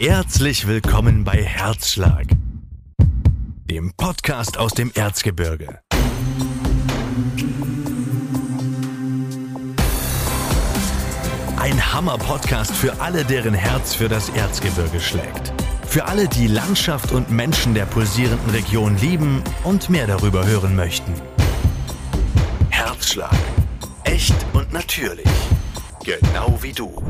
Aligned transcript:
Herzlich 0.00 0.68
willkommen 0.68 1.24
bei 1.24 1.42
Herzschlag, 1.42 2.26
dem 3.68 3.92
Podcast 3.96 4.56
aus 4.56 4.70
dem 4.70 4.92
Erzgebirge. 4.94 5.80
Ein 11.56 11.92
Hammer-Podcast 11.92 12.70
für 12.76 13.00
alle, 13.00 13.24
deren 13.24 13.54
Herz 13.54 13.96
für 13.96 14.08
das 14.08 14.28
Erzgebirge 14.28 15.00
schlägt. 15.00 15.52
Für 15.88 16.04
alle, 16.04 16.28
die 16.28 16.46
Landschaft 16.46 17.10
und 17.10 17.32
Menschen 17.32 17.74
der 17.74 17.86
pulsierenden 17.86 18.50
Region 18.50 18.96
lieben 18.98 19.42
und 19.64 19.90
mehr 19.90 20.06
darüber 20.06 20.46
hören 20.46 20.76
möchten. 20.76 21.12
Herzschlag. 22.70 23.36
Echt 24.04 24.36
und 24.52 24.72
natürlich. 24.72 25.26
Genau 26.04 26.56
wie 26.62 26.72
du. 26.72 27.02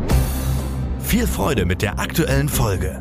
Viel 1.09 1.27
Freude 1.27 1.64
mit 1.64 1.80
der 1.80 1.98
aktuellen 1.98 2.50
Folge. 2.50 3.01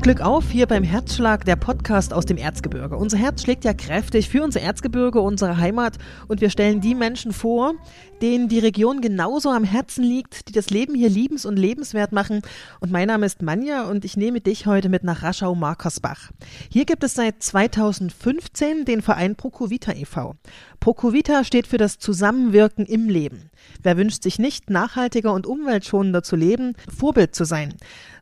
Glück 0.00 0.22
auf 0.22 0.48
hier 0.50 0.66
beim 0.66 0.82
Herzschlag, 0.82 1.44
der 1.44 1.56
Podcast 1.56 2.14
aus 2.14 2.24
dem 2.24 2.38
Erzgebirge. 2.38 2.96
Unser 2.96 3.18
Herz 3.18 3.42
schlägt 3.42 3.66
ja 3.66 3.74
kräftig 3.74 4.30
für 4.30 4.42
unser 4.42 4.62
Erzgebirge, 4.62 5.20
unsere 5.20 5.58
Heimat 5.58 5.98
und 6.28 6.40
wir 6.40 6.48
stellen 6.48 6.80
die 6.80 6.94
Menschen 6.94 7.34
vor, 7.34 7.74
denen 8.22 8.48
die 8.48 8.58
Region 8.58 9.02
genauso 9.02 9.50
am 9.50 9.64
Herzen 9.64 10.02
liegt, 10.02 10.48
die 10.48 10.52
das 10.52 10.70
Leben 10.70 10.94
hier 10.94 11.10
liebens- 11.10 11.44
und 11.44 11.58
lebenswert 11.58 12.12
machen. 12.12 12.40
Und 12.80 12.90
mein 12.90 13.08
Name 13.08 13.26
ist 13.26 13.42
Manja 13.42 13.82
und 13.82 14.06
ich 14.06 14.16
nehme 14.16 14.40
dich 14.40 14.66
heute 14.66 14.88
mit 14.88 15.04
nach 15.04 15.22
Raschau-Markersbach. 15.22 16.30
Hier 16.70 16.86
gibt 16.86 17.04
es 17.04 17.12
seit 17.12 17.42
2015 17.42 18.86
den 18.86 19.02
Verein 19.02 19.36
Procovita 19.36 19.92
e.V. 19.92 20.36
Procovita 20.80 21.44
steht 21.44 21.66
für 21.66 21.78
das 21.78 21.98
Zusammenwirken 21.98 22.86
im 22.86 23.10
Leben. 23.10 23.50
Wer 23.82 23.96
wünscht 23.96 24.22
sich 24.22 24.38
nicht, 24.38 24.70
nachhaltiger 24.70 25.32
und 25.32 25.46
umweltschonender 25.46 26.22
zu 26.22 26.36
leben, 26.36 26.74
Vorbild 26.94 27.34
zu 27.34 27.44
sein? 27.44 27.74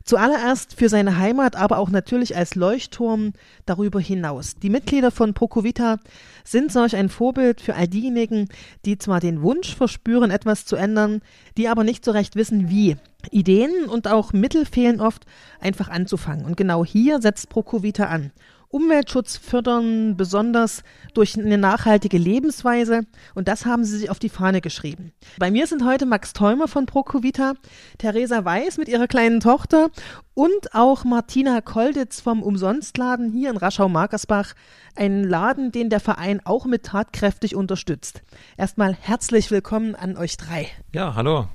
Zuallererst 0.03 0.75
für 0.75 0.87
seine 0.87 1.17
Heimat, 1.17 1.55
aber 1.55 1.79
auch 1.79 1.89
natürlich 1.89 2.35
als 2.35 2.53
Leuchtturm 2.53 3.33
darüber 3.65 3.99
hinaus. 3.99 4.55
Die 4.55 4.69
Mitglieder 4.69 5.09
von 5.09 5.33
Procovita 5.33 5.97
sind 6.43 6.71
solch 6.71 6.95
ein 6.95 7.09
Vorbild 7.09 7.59
für 7.59 7.73
all 7.73 7.87
diejenigen, 7.87 8.47
die 8.85 8.99
zwar 8.99 9.19
den 9.19 9.41
Wunsch 9.41 9.75
verspüren, 9.75 10.29
etwas 10.29 10.65
zu 10.65 10.75
ändern, 10.75 11.21
die 11.57 11.67
aber 11.67 11.83
nicht 11.83 12.05
so 12.05 12.11
recht 12.11 12.35
wissen, 12.35 12.69
wie. 12.69 12.97
Ideen 13.31 13.85
und 13.85 14.07
auch 14.07 14.33
Mittel 14.33 14.65
fehlen 14.65 15.01
oft, 15.01 15.25
einfach 15.59 15.89
anzufangen. 15.89 16.45
Und 16.45 16.57
genau 16.57 16.85
hier 16.85 17.19
setzt 17.19 17.49
Procovita 17.49 18.05
an. 18.05 18.31
Umweltschutz 18.69 19.37
fördern, 19.37 20.17
besonders 20.17 20.83
durch 21.13 21.37
eine 21.37 21.57
nachhaltige 21.57 22.17
Lebensweise. 22.17 23.01
Und 23.33 23.47
das 23.47 23.65
haben 23.65 23.83
sie 23.83 23.97
sich 23.97 24.09
auf 24.09 24.19
die 24.19 24.29
Fahne 24.29 24.61
geschrieben. 24.61 25.13
Bei 25.39 25.51
mir 25.51 25.67
sind 25.67 25.85
heute 25.85 26.05
Max 26.05 26.33
Teumer 26.33 26.67
von 26.67 26.85
Procovita, 26.85 27.53
Theresa 27.97 28.43
Weiß 28.43 28.77
mit 28.77 28.87
ihrer 28.87 29.07
kleinen 29.07 29.39
Tochter 29.39 29.89
und 30.33 30.73
auch 30.73 31.03
Martina 31.03 31.61
Kolditz 31.61 32.21
vom 32.21 32.43
Umsonstladen 32.43 33.31
hier 33.31 33.49
in 33.49 33.57
Raschau-Markersbach. 33.57 34.53
Ein 34.95 35.23
Laden, 35.23 35.71
den 35.71 35.89
der 35.89 35.99
Verein 35.99 36.41
auch 36.45 36.65
mit 36.65 36.83
tatkräftig 36.83 37.55
unterstützt. 37.55 38.21
Erstmal 38.57 38.93
herzlich 38.93 39.51
willkommen 39.51 39.95
an 39.95 40.17
euch 40.17 40.37
drei. 40.37 40.67
Ja, 40.93 41.15
hallo. 41.15 41.47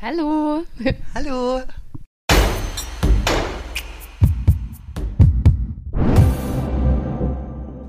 Hallo. 0.00 0.64
Hallo. 1.14 1.62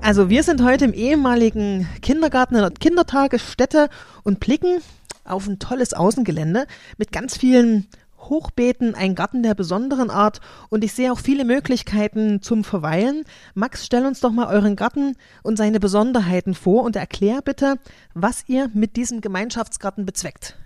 Also 0.04 0.28
wir 0.28 0.42
sind 0.42 0.62
heute 0.62 0.84
im 0.84 0.92
ehemaligen 0.92 1.88
Kindergarten 2.02 2.56
in 2.56 2.60
der 2.60 2.70
Kindertagesstätte 2.72 3.88
und 4.22 4.38
blicken 4.38 4.82
auf 5.24 5.46
ein 5.46 5.58
tolles 5.58 5.94
Außengelände 5.94 6.66
mit 6.98 7.10
ganz 7.10 7.38
vielen 7.38 7.86
Hochbeeten, 8.18 8.94
ein 8.94 9.14
Garten 9.14 9.42
der 9.42 9.54
besonderen 9.54 10.10
Art 10.10 10.42
und 10.68 10.84
ich 10.84 10.92
sehe 10.92 11.10
auch 11.10 11.18
viele 11.18 11.46
Möglichkeiten 11.46 12.42
zum 12.42 12.64
Verweilen. 12.64 13.24
Max, 13.54 13.86
stell 13.86 14.04
uns 14.04 14.20
doch 14.20 14.30
mal 14.30 14.54
euren 14.54 14.76
Garten 14.76 15.16
und 15.42 15.56
seine 15.56 15.80
Besonderheiten 15.80 16.52
vor 16.52 16.82
und 16.82 16.96
erklär 16.96 17.40
bitte, 17.40 17.76
was 18.12 18.44
ihr 18.46 18.68
mit 18.74 18.96
diesem 18.96 19.22
Gemeinschaftsgarten 19.22 20.04
bezweckt. 20.04 20.58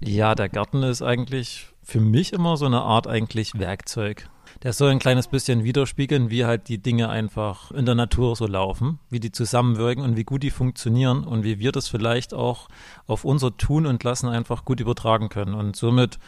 Ja, 0.00 0.34
der 0.34 0.48
Garten 0.48 0.82
ist 0.82 1.02
eigentlich 1.02 1.71
für 1.82 2.00
mich 2.00 2.32
immer 2.32 2.56
so 2.56 2.66
eine 2.66 2.82
Art 2.82 3.06
eigentlich 3.06 3.58
Werkzeug 3.58 4.28
der 4.62 4.72
soll 4.72 4.90
ein 4.90 4.98
kleines 4.98 5.28
bisschen 5.28 5.64
widerspiegeln, 5.64 6.30
wie 6.30 6.44
halt 6.44 6.68
die 6.68 6.78
Dinge 6.78 7.08
einfach 7.08 7.70
in 7.72 7.86
der 7.86 7.94
Natur 7.94 8.36
so 8.36 8.46
laufen, 8.46 8.98
wie 9.10 9.20
die 9.20 9.32
zusammenwirken 9.32 10.04
und 10.04 10.16
wie 10.16 10.24
gut 10.24 10.42
die 10.42 10.50
funktionieren 10.50 11.24
und 11.24 11.42
wie 11.42 11.58
wir 11.58 11.72
das 11.72 11.88
vielleicht 11.88 12.34
auch 12.34 12.68
auf 13.06 13.24
unser 13.24 13.56
Tun 13.56 13.86
und 13.86 14.04
Lassen 14.04 14.28
einfach 14.28 14.64
gut 14.64 14.80
übertragen 14.80 15.28
können. 15.28 15.54
Und 15.54 15.76
somit 15.76 16.18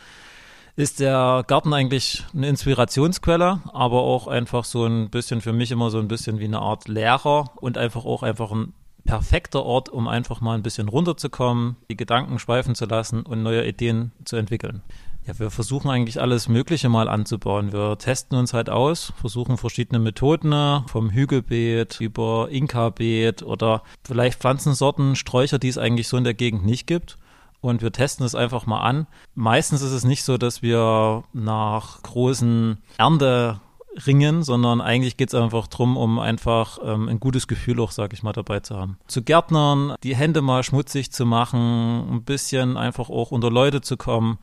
ist 0.77 0.99
der 0.99 1.45
Garten 1.47 1.73
eigentlich 1.73 2.25
eine 2.35 2.49
Inspirationsquelle, 2.49 3.61
aber 3.73 4.01
auch 4.03 4.27
einfach 4.27 4.65
so 4.65 4.85
ein 4.85 5.11
bisschen 5.11 5.41
für 5.41 5.53
mich 5.53 5.71
immer 5.71 5.91
so 5.91 5.99
ein 5.99 6.09
bisschen 6.09 6.41
wie 6.41 6.45
eine 6.45 6.59
Art 6.59 6.89
Lehrer 6.89 7.53
und 7.57 7.79
einfach 7.79 8.05
auch 8.05 8.25
einfach 8.25 8.51
ein 8.51 8.73
perfekter 9.05 9.63
Ort, 9.63 9.91
um 9.91 10.09
einfach 10.09 10.41
mal 10.41 10.55
ein 10.55 10.63
bisschen 10.63 10.89
runterzukommen, 10.89 11.77
die 11.91 11.97
Gedanken 11.97 12.39
schweifen 12.41 12.75
zu 12.75 12.87
lassen 12.87 13.23
und 13.23 13.43
neue 13.43 13.65
Ideen 13.65 14.11
zu 14.25 14.37
entwickeln. 14.37 14.83
Ja, 15.27 15.39
wir 15.39 15.51
versuchen 15.51 15.89
eigentlich 15.89 16.21
alles 16.21 16.49
Mögliche 16.49 16.91
mal 16.91 17.09
anzubauen. 17.09 17.73
Wir 17.73 17.97
testen 17.97 18.37
uns 18.37 18.53
halt 18.53 18.69
aus, 18.69 19.15
versuchen 19.17 19.57
verschiedene 19.57 19.99
Methoden 19.99 20.85
vom 20.87 21.11
Hügelbeet 21.11 21.99
über 22.01 22.49
Inka-Beet 22.51 23.43
oder 23.43 23.83
vielleicht 24.05 24.41
Pflanzensorten, 24.41 25.17
Sträucher, 25.17 25.59
die 25.59 25.69
es 25.69 25.79
eigentlich 25.79 26.09
so 26.09 26.19
in 26.19 26.25
der 26.25 26.35
Gegend 26.35 26.67
nicht 26.67 26.87
gibt. 26.87 27.17
Und 27.63 27.81
wir 27.81 27.93
testen 27.93 28.27
es 28.27 28.35
einfach 28.35 28.67
mal 28.67 28.81
an. 28.81 29.07
Meistens 29.35 29.81
ist 29.81 29.93
es 29.93 30.05
nicht 30.05 30.25
so, 30.25 30.37
dass 30.37 30.61
wir 30.61 31.25
nach 31.33 32.03
großen 32.03 32.77
Ernte 32.99 33.61
ringen, 34.07 34.43
sondern 34.43 34.83
eigentlich 34.83 35.17
geht 35.17 35.29
es 35.29 35.35
einfach 35.35 35.69
darum, 35.69 35.97
um 35.97 36.19
einfach 36.19 36.79
ähm, 36.85 37.09
ein 37.09 37.21
gutes 37.21 37.49
Gefühl 37.49 37.81
auch, 37.81 37.93
sag 37.93 38.13
ich 38.13 38.23
mal, 38.23 38.33
dabei 38.33 38.61
zu 38.61 38.77
haben. 38.77 38.99
Zu 39.07 39.23
Gärtnern, 39.23 39.95
die 40.03 40.17
Hände 40.17 40.43
mal 40.43 40.63
schmutzig 40.63 41.13
zu 41.13 41.25
machen, 41.25 42.17
ein 42.17 42.25
bisschen 42.25 42.77
einfach 42.77 43.09
auch 43.09 43.31
unter 43.31 43.51
Leute 43.51 43.81
zu 43.81 43.97
kommen 43.97 44.39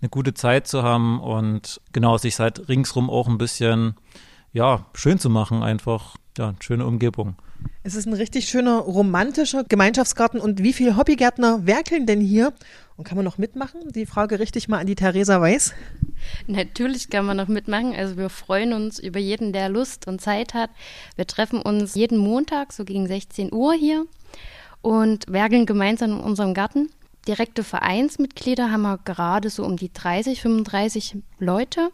eine 0.00 0.08
gute 0.08 0.34
Zeit 0.34 0.66
zu 0.66 0.82
haben 0.82 1.20
und 1.20 1.80
genau 1.92 2.18
sich 2.18 2.38
halt 2.38 2.68
ringsrum 2.68 3.10
auch 3.10 3.28
ein 3.28 3.38
bisschen 3.38 3.94
ja 4.52 4.86
schön 4.94 5.18
zu 5.18 5.30
machen, 5.30 5.62
einfach 5.62 6.16
ja, 6.38 6.48
eine 6.48 6.56
schöne 6.60 6.86
Umgebung. 6.86 7.36
Es 7.82 7.94
ist 7.94 8.06
ein 8.06 8.12
richtig 8.12 8.48
schöner 8.48 8.78
romantischer 8.78 9.64
Gemeinschaftsgarten. 9.64 10.40
Und 10.40 10.62
wie 10.62 10.72
viele 10.72 10.96
Hobbygärtner 10.96 11.66
werkeln 11.66 12.06
denn 12.06 12.20
hier? 12.20 12.52
Und 12.96 13.04
kann 13.04 13.16
man 13.16 13.24
noch 13.24 13.38
mitmachen? 13.38 13.80
Die 13.94 14.06
Frage 14.06 14.38
richtig 14.38 14.68
mal 14.68 14.78
an 14.78 14.86
die 14.86 14.94
Theresa 14.94 15.40
Weiß. 15.40 15.74
Natürlich 16.46 17.10
kann 17.10 17.26
man 17.26 17.36
noch 17.36 17.48
mitmachen. 17.48 17.94
Also 17.94 18.16
wir 18.16 18.28
freuen 18.28 18.72
uns 18.72 18.98
über 18.98 19.20
jeden, 19.20 19.52
der 19.52 19.68
Lust 19.68 20.06
und 20.06 20.20
Zeit 20.20 20.54
hat. 20.54 20.70
Wir 21.14 21.26
treffen 21.26 21.60
uns 21.60 21.94
jeden 21.94 22.18
Montag 22.18 22.72
so 22.72 22.84
gegen 22.84 23.06
16 23.06 23.52
Uhr 23.52 23.74
hier 23.74 24.06
und 24.82 25.30
werkeln 25.30 25.66
gemeinsam 25.66 26.12
in 26.12 26.20
unserem 26.20 26.54
Garten 26.54 26.90
direkte 27.26 27.64
Vereinsmitglieder 27.64 28.70
haben 28.70 28.82
wir 28.82 28.98
gerade 29.04 29.50
so 29.50 29.64
um 29.64 29.76
die 29.76 29.92
30, 29.92 30.40
35 30.40 31.16
Leute. 31.38 31.90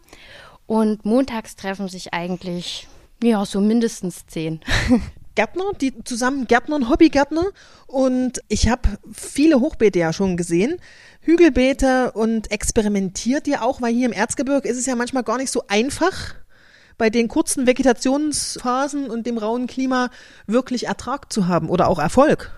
Und 0.65 1.05
montags 1.05 1.55
treffen 1.55 1.87
sich 1.87 2.13
eigentlich, 2.13 2.87
ja, 3.21 3.45
so 3.45 3.61
mindestens 3.61 4.25
zehn. 4.27 4.61
Gärtner, 5.35 5.71
die 5.81 6.03
zusammen 6.03 6.47
Gärtnern, 6.47 6.89
Hobbygärtner. 6.89 7.45
Und 7.87 8.41
ich 8.47 8.69
habe 8.69 8.97
viele 9.11 9.59
Hochbeete 9.59 9.99
ja 9.99 10.13
schon 10.13 10.37
gesehen, 10.37 10.77
Hügelbeete 11.21 12.11
und 12.11 12.51
experimentiert 12.51 13.47
ihr 13.47 13.63
auch, 13.63 13.81
weil 13.81 13.93
hier 13.93 14.05
im 14.05 14.13
Erzgebirge 14.13 14.67
ist 14.67 14.77
es 14.77 14.85
ja 14.85 14.95
manchmal 14.95 15.23
gar 15.23 15.37
nicht 15.37 15.51
so 15.51 15.63
einfach, 15.67 16.35
bei 16.97 17.09
den 17.09 17.27
kurzen 17.27 17.65
Vegetationsphasen 17.65 19.09
und 19.09 19.25
dem 19.25 19.37
rauen 19.37 19.67
Klima 19.67 20.09
wirklich 20.45 20.85
Ertrag 20.87 21.33
zu 21.33 21.47
haben 21.47 21.69
oder 21.69 21.87
auch 21.87 21.99
Erfolg. 21.99 22.51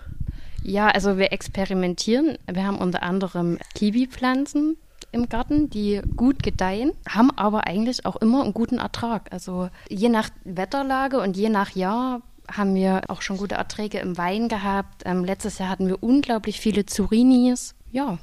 Ja, 0.66 0.88
also 0.88 1.16
wir 1.16 1.32
experimentieren. 1.32 2.38
Wir 2.52 2.66
haben 2.66 2.78
unter 2.78 3.04
anderem 3.04 3.56
Kiwi-Pflanzen 3.76 4.76
im 5.12 5.28
Garten, 5.28 5.70
die 5.70 6.02
gut 6.16 6.42
gedeihen, 6.42 6.90
haben 7.08 7.30
aber 7.36 7.68
eigentlich 7.68 8.04
auch 8.04 8.16
immer 8.16 8.42
einen 8.42 8.52
guten 8.52 8.78
Ertrag. 8.78 9.32
Also 9.32 9.70
je 9.88 10.08
nach 10.08 10.28
Wetterlage 10.42 11.20
und 11.20 11.36
je 11.36 11.50
nach 11.50 11.76
Jahr 11.76 12.20
haben 12.50 12.74
wir 12.74 13.02
auch 13.06 13.22
schon 13.22 13.36
gute 13.36 13.54
Erträge 13.54 13.98
im 14.00 14.18
Wein 14.18 14.48
gehabt. 14.48 15.02
Ähm, 15.04 15.24
letztes 15.24 15.58
Jahr 15.58 15.68
hatten 15.68 15.86
wir 15.86 16.02
unglaublich 16.02 16.58
viele 16.58 16.84
Zurinis. 16.84 17.76
Ja. 17.92 18.18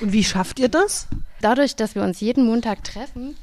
Und 0.00 0.12
wie 0.12 0.22
schafft 0.22 0.60
ihr 0.60 0.68
das? 0.68 1.08
Dadurch, 1.40 1.74
dass 1.74 1.96
wir 1.96 2.02
uns 2.02 2.20
jeden 2.20 2.46
Montag 2.46 2.84
treffen, 2.84 3.36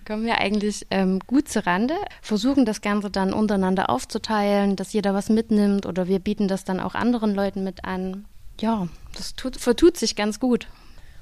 kommen 0.00 0.24
wir 0.24 0.38
eigentlich 0.38 0.86
ähm, 0.90 1.18
gut 1.26 1.48
zur 1.48 1.66
Rande, 1.66 1.94
versuchen 2.20 2.64
das 2.64 2.80
Ganze 2.80 3.10
dann 3.10 3.32
untereinander 3.32 3.90
aufzuteilen, 3.90 4.76
dass 4.76 4.92
jeder 4.92 5.14
was 5.14 5.28
mitnimmt 5.28 5.86
oder 5.86 6.08
wir 6.08 6.18
bieten 6.18 6.48
das 6.48 6.64
dann 6.64 6.80
auch 6.80 6.94
anderen 6.94 7.34
Leuten 7.34 7.64
mit 7.64 7.84
an. 7.84 8.24
Ja, 8.60 8.88
das 9.16 9.34
tut, 9.34 9.56
vertut 9.56 9.96
sich 9.96 10.16
ganz 10.16 10.40
gut. 10.40 10.68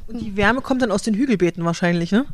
Und 0.07 0.21
die 0.21 0.37
Wärme 0.37 0.61
kommt 0.61 0.83
dann 0.83 0.91
aus 0.91 1.03
den 1.03 1.15
Hügelbeeten 1.15 1.65
wahrscheinlich, 1.65 2.13
ne? 2.13 2.27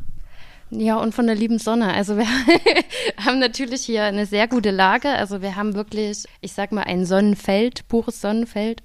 Ja, 0.69 0.97
und 0.97 1.15
von 1.15 1.27
der 1.27 1.35
lieben 1.35 1.59
Sonne. 1.59 1.93
Also 1.93 2.17
wir 2.17 2.27
haben 3.25 3.39
natürlich 3.39 3.83
hier 3.83 4.03
eine 4.03 4.25
sehr 4.25 4.47
gute 4.47 4.71
Lage. 4.71 5.09
Also 5.09 5.41
wir 5.41 5.55
haben 5.55 5.75
wirklich, 5.75 6.25
ich 6.41 6.51
sag 6.51 6.71
mal, 6.73 6.83
ein 6.83 7.05
Sonnenfeld, 7.05 7.87
pures 7.87 8.19
Sonnenfeld. 8.19 8.83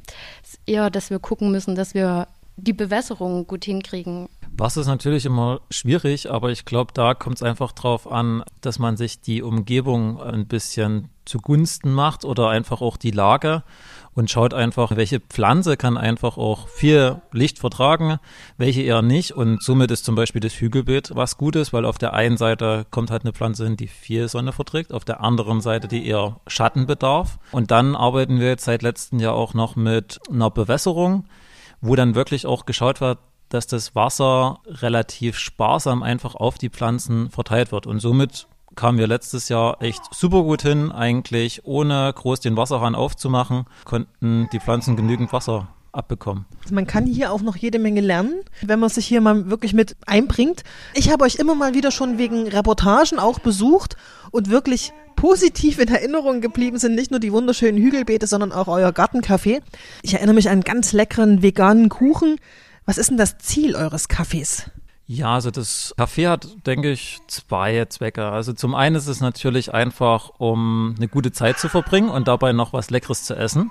Eher, 0.65 0.91
dass 0.91 1.11
wir 1.11 1.19
gucken 1.19 1.51
müssen, 1.51 1.75
dass 1.75 1.95
wir 1.95 2.29
die 2.57 2.73
Bewässerung 2.73 3.47
gut 3.47 3.65
hinkriegen. 3.65 4.29
Wasser 4.55 4.83
ist 4.83 4.87
natürlich 4.87 5.25
immer 5.25 5.61
schwierig, 5.71 6.31
aber 6.31 6.51
ich 6.51 6.65
glaube, 6.65 6.93
da 6.93 7.15
kommt 7.15 7.37
es 7.37 7.43
einfach 7.43 7.73
drauf 7.73 8.11
an, 8.11 8.45
dass 8.61 8.79
man 8.79 8.97
sich 8.97 9.21
die 9.21 9.43
Umgebung 9.43 10.21
ein 10.21 10.47
bisschen 10.47 11.09
zugunsten 11.25 11.93
macht 11.93 12.25
oder 12.25 12.49
einfach 12.49 12.81
auch 12.81 12.97
die 12.97 13.13
Lage 13.13 13.63
und 14.15 14.31
schaut 14.31 14.53
einfach, 14.53 14.95
welche 14.97 15.21
Pflanze 15.21 15.77
kann 15.77 15.97
einfach 15.97 16.37
auch 16.37 16.69
viel 16.69 17.23
Licht 17.33 17.59
vertragen, 17.59 18.19
welche 18.59 18.83
eher 18.83 19.03
nicht. 19.03 19.33
Und 19.33 19.63
somit 19.63 19.91
ist 19.91 20.05
zum 20.05 20.17
Beispiel 20.17 20.41
das 20.41 20.55
Hügelbeet 20.55 21.13
was 21.15 21.39
Gutes, 21.39 21.73
weil 21.73 21.87
auf 21.87 21.99
der 21.99 22.13
einen 22.13 22.37
Seite 22.37 22.87
kommt 22.91 23.11
halt 23.11 23.23
eine 23.23 23.33
Pflanze 23.33 23.65
hin, 23.65 23.77
die 23.77 23.89
viel 23.89 24.29
Sonne 24.29 24.53
verträgt, 24.53 24.93
auf 24.93 25.05
der 25.05 25.23
anderen 25.23 25.61
Seite 25.61 25.89
die 25.89 26.07
eher 26.07 26.41
Schatten 26.47 26.87
bedarf. 26.87 27.39
Und 27.53 27.71
dann 27.71 27.97
arbeiten 27.97 28.39
wir 28.39 28.49
jetzt 28.49 28.65
seit 28.65 28.83
letztem 28.83 29.19
Jahr 29.19 29.35
auch 29.35 29.55
noch 29.55 29.77
mit 29.77 30.21
einer 30.31 30.51
Bewässerung, 30.51 31.25
wo 31.81 31.97
dann 31.97 32.15
wirklich 32.15 32.47
auch 32.47 32.67
geschaut 32.67 33.01
wird, 33.01 33.19
dass 33.53 33.67
das 33.67 33.95
Wasser 33.95 34.61
relativ 34.67 35.39
sparsam 35.39 36.03
einfach 36.03 36.35
auf 36.35 36.59
die 36.59 36.71
Pflanzen 36.71 37.31
verteilt 37.31 37.73
wird. 37.73 37.87
Und 37.87 38.01
somit 38.01 38.47
kamen 38.75 38.99
wir 38.99 39.07
letztes 39.07 39.49
Jahr 39.49 39.83
echt 39.83 40.03
super 40.13 40.43
gut 40.43 40.63
hin, 40.63 40.91
eigentlich 40.91 41.65
ohne 41.65 42.13
groß 42.15 42.41
den 42.41 42.57
Wasserhahn 42.57 42.95
aufzumachen, 42.95 43.67
konnten 43.85 44.49
die 44.53 44.61
Pflanzen 44.61 44.97
genügend 44.97 45.33
Wasser 45.33 45.69
abbekommen. 45.93 46.47
Also 46.63 46.75
man 46.75 46.87
kann 46.87 47.07
hier 47.07 47.33
auch 47.33 47.43
noch 47.43 47.57
jede 47.57 47.79
Menge 47.79 48.01
lernen, 48.01 48.41
wenn 48.63 48.81
man 48.81 48.89
sich 48.89 49.07
hier 49.07 49.21
mal 49.21 49.51
wirklich 49.51 49.75
mit 49.75 49.97
einbringt. 50.07 50.65
Ich 50.95 51.13
habe 51.13 51.25
euch 51.25 51.35
immer 51.35 51.55
mal 51.55 51.75
wieder 51.75 51.91
schon 51.91 52.17
wegen 52.17 52.49
Reportagen 52.49 53.19
auch 53.19 53.39
besucht 53.39 53.97
und 54.31 54.49
wirklich 54.49 54.93
positiv 55.17 55.79
in 55.79 55.89
Erinnerung 55.89 56.41
geblieben 56.41 56.79
sind 56.79 56.95
nicht 56.95 57.11
nur 57.11 57.21
die 57.21 57.33
wunderschönen 57.33 57.81
Hügelbeete, 57.81 58.27
sondern 58.27 58.53
auch 58.53 58.69
euer 58.69 58.91
Gartencafé. 58.91 59.61
Ich 60.03 60.15
erinnere 60.15 60.35
mich 60.35 60.49
an 60.49 60.55
einen 60.55 60.63
ganz 60.63 60.93
leckeren 60.93 61.43
veganen 61.43 61.91
Kuchen. 61.91 62.37
Was 62.85 62.99
ist 62.99 63.11
denn 63.11 63.17
das 63.17 63.39
Ziel 63.39 63.77
eures 63.77 64.09
Cafés? 64.09 64.69
Ja, 65.07 65.35
also 65.35 65.51
das 65.51 65.95
Café 65.99 66.29
hat, 66.29 66.49
denke 66.67 66.91
ich, 66.91 67.19
zwei 67.27 67.85
Zwecke. 67.85 68.29
Also 68.29 68.53
zum 68.53 68.75
einen 68.75 68.97
ist 68.97 69.09
es 69.09 69.21
natürlich 69.21 69.75
einfach, 69.75 70.31
um 70.39 70.95
eine 70.97 71.09
gute 71.09 71.33
Zeit 71.33 71.59
zu 71.59 71.69
verbringen 71.69 72.09
und 72.09 72.29
dabei 72.29 72.53
noch 72.53 72.73
was 72.73 72.91
Leckeres 72.91 73.25
zu 73.25 73.35
essen. 73.37 73.71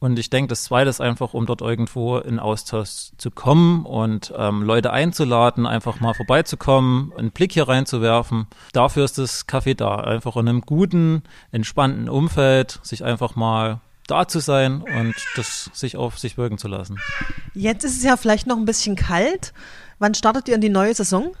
Und 0.00 0.18
ich 0.18 0.28
denke, 0.28 0.48
das 0.48 0.64
zweite 0.64 0.90
ist 0.90 1.00
einfach, 1.00 1.32
um 1.32 1.46
dort 1.46 1.62
irgendwo 1.62 2.18
in 2.18 2.38
Austausch 2.38 3.12
zu 3.16 3.30
kommen 3.30 3.86
und 3.86 4.34
ähm, 4.36 4.62
Leute 4.62 4.92
einzuladen, 4.92 5.66
einfach 5.66 6.00
mal 6.00 6.12
vorbeizukommen, 6.12 7.12
einen 7.16 7.30
Blick 7.30 7.52
hier 7.52 7.68
reinzuwerfen. 7.68 8.46
Dafür 8.72 9.04
ist 9.04 9.16
das 9.16 9.48
Café 9.48 9.74
da. 9.74 9.96
Einfach 9.96 10.36
in 10.36 10.48
einem 10.48 10.60
guten, 10.60 11.22
entspannten 11.52 12.10
Umfeld, 12.10 12.80
sich 12.82 13.04
einfach 13.04 13.36
mal 13.36 13.80
da 14.06 14.28
zu 14.28 14.40
sein 14.40 14.82
und 14.82 15.14
das 15.36 15.70
sich 15.72 15.96
auf 15.96 16.18
sich 16.18 16.36
wirken 16.36 16.58
zu 16.58 16.68
lassen. 16.68 16.98
Jetzt 17.54 17.84
ist 17.84 17.96
es 17.96 18.02
ja 18.02 18.16
vielleicht 18.16 18.46
noch 18.46 18.56
ein 18.56 18.64
bisschen 18.64 18.96
kalt. 18.96 19.52
Wann 19.98 20.14
startet 20.14 20.48
ihr 20.48 20.54
in 20.54 20.60
die 20.60 20.68
neue 20.68 20.94
Saison? 20.94 21.34